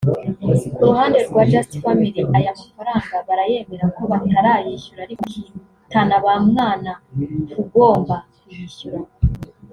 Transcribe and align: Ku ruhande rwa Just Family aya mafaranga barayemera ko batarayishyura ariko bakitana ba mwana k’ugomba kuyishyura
Ku 0.75 0.81
ruhande 0.89 1.19
rwa 1.29 1.43
Just 1.51 1.71
Family 1.83 2.21
aya 2.37 2.51
mafaranga 2.59 3.15
barayemera 3.27 3.85
ko 3.95 4.01
batarayishyura 4.11 5.01
ariko 5.03 5.23
bakitana 5.29 6.15
ba 6.25 6.33
mwana 6.47 6.91
k’ugomba 7.51 8.15
kuyishyura 8.39 8.99